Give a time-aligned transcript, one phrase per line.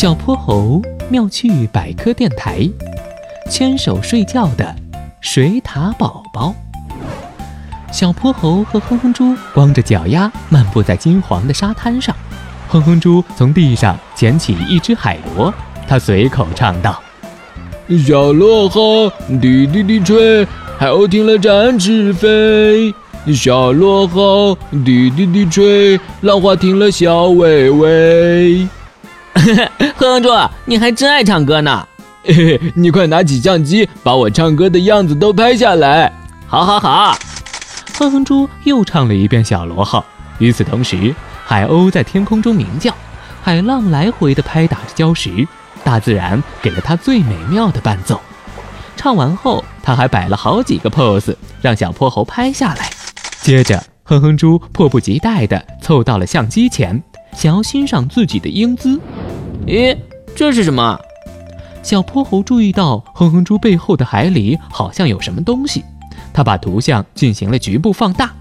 [0.00, 2.66] 小泼猴妙趣百科电台，
[3.50, 4.74] 牵手睡觉的
[5.20, 6.54] 水獭宝宝。
[7.92, 12.16] 小泼猴和哼哼猪光着脚丫漫步在金黄的沙滩上。
[12.66, 15.52] 哼哼猪从地上捡起一只海螺，
[15.86, 16.98] 他随口唱道
[18.02, 18.80] ：“小螺号
[19.38, 20.46] 滴滴滴吹，
[20.78, 22.94] 海鸥听了展翅飞。
[23.34, 28.66] 小螺号滴滴滴吹，浪花听了笑微微。”
[29.54, 30.28] 哼哼猪，
[30.64, 31.86] 你还真爱唱歌呢！
[32.22, 36.12] 嘿嘿，你快拿起相机，把我唱歌的样子都拍下来。
[36.46, 37.16] 好，好，好。
[37.98, 40.00] 哼哼猪又唱了一遍《小螺号》，
[40.38, 42.94] 与此同时，海鸥在天空中鸣叫，
[43.42, 45.46] 海浪来回的拍打着礁石，
[45.82, 48.20] 大自然给了它最美妙的伴奏。
[48.96, 52.90] 唱完后，他还摆了好几个 pose，让小泼猴拍下来。
[53.40, 59.00] 接着，哼哼猪迫不及待地凑到了相机前，想要欣赏自己的英姿。
[59.66, 59.96] 咦，
[60.34, 60.98] 这是什么？
[61.82, 65.84] 小泼猴注意到哼哼猪背后的海里好像有什么东西。
[66.32, 68.32] 他把图像进行了局部放大，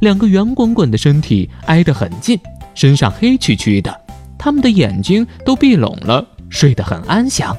[0.00, 2.38] 两个圆滚滚的身体挨得很近，
[2.74, 3.94] 身上黑黢黢的，
[4.36, 7.56] 他们的眼睛都闭拢了，睡得很安详。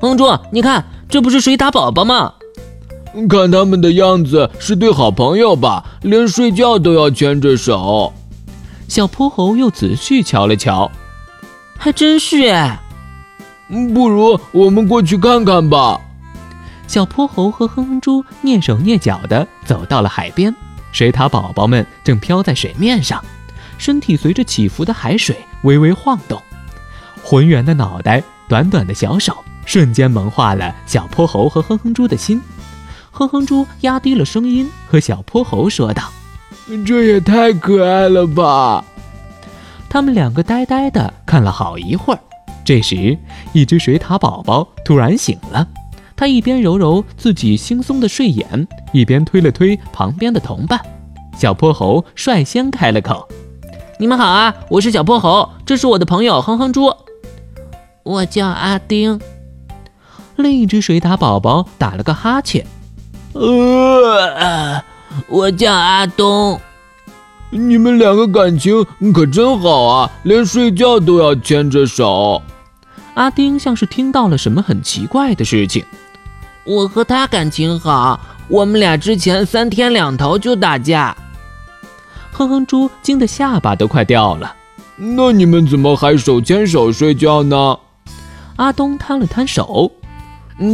[0.00, 2.34] 哼猪，你看，这不是水獭宝宝吗？
[3.28, 8.12] 看他们的样子是对好朋友吧，连睡觉都要牵着手。
[8.88, 10.90] 小泼猴又仔细瞧了瞧，
[11.82, 12.78] 还真是哎。
[13.92, 16.00] 不如我们过去看看吧。
[16.86, 20.54] 小泼猴和哼哼猪蹑手蹑脚地走到了海边，
[20.92, 23.20] 水獭宝宝们正漂在水面上，
[23.78, 26.40] 身体随着起伏的海水微微晃动，
[27.20, 32.40] 浑圆的脑袋、短短的小手，瞬间萌化了小泼猴和哼哼猪的心。
[33.10, 36.12] 哼哼猪压低了声音和小泼猴说道
[36.86, 38.84] ：“这也太可爱了吧！”
[39.92, 42.20] 他们两个呆呆的看了好一会儿，
[42.64, 43.14] 这时，
[43.52, 45.68] 一只水獭宝宝突然醒了。
[46.16, 50.80] 他一边揉揉自己惺忪的睡眼，一边推了推旁边的同伴。
[51.36, 53.28] 小泼猴率先开了口
[54.00, 56.90] ：“你们好啊，我是小泼猴，这是我的朋友哼哼猪。
[58.02, 59.20] 我叫阿丁。”
[60.36, 62.66] 另一只水獭宝宝打了个哈欠
[63.36, 64.82] ：“呃，
[65.28, 66.58] 我叫阿东。”
[67.54, 68.82] 你们两个感情
[69.12, 72.40] 可真好啊，连睡觉都要牵着手。
[73.12, 75.84] 阿丁像是听到了什么很奇怪的事情。
[76.64, 78.18] 我和他感情好，
[78.48, 81.14] 我们俩之前三天两头就打架。
[82.32, 84.56] 哼哼猪惊得下巴都快掉了。
[84.96, 87.78] 那你们怎么还手牵手睡觉呢？
[88.56, 89.92] 阿东摊了摊手，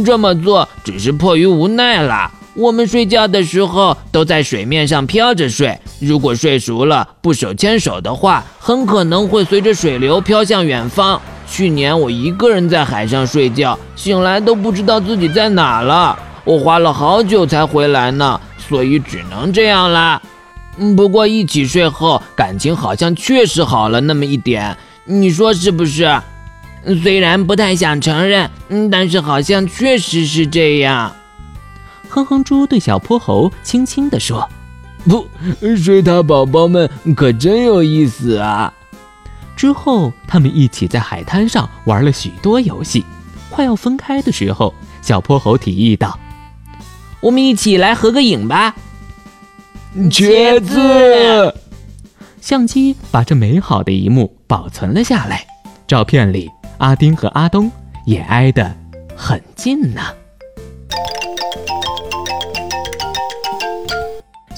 [0.05, 2.31] 这么做只是迫于无奈啦。
[2.59, 11.21] 我们睡觉的时候都在水面上飘着睡，如果睡熟了不手牵手的话，很可能会随着水流飘向远方。
[11.49, 16.19] 去年我一个人在海上睡觉，醒来都不知道自己在哪了。
[16.43, 20.21] 我花了好久才回来呢，所以只能这样啦。
[20.77, 24.75] 嗯，不过一起睡后，感情好像确实好了那么一点，
[25.05, 26.13] 你说是不是？
[27.01, 31.13] 虽然不太想承认，嗯，但是好像确实是这样。
[32.09, 34.49] 哼哼猪对小泼猴轻轻地说
[35.07, 35.27] ：“不，
[35.77, 38.73] 水獭宝宝们可真有意思啊。”
[39.55, 43.05] 之后，他们一起在海滩上玩了许多游戏。
[43.49, 46.17] 快要分开的时候，小泼猴提议道
[47.21, 48.75] ：“我们一起来合个影吧。”
[50.09, 51.53] 茄子。
[52.39, 55.45] 相机把这美好的一幕保存了下来。
[55.87, 57.69] 照片里，阿丁和阿东
[58.05, 58.73] 也挨得
[59.15, 60.01] 很近呢。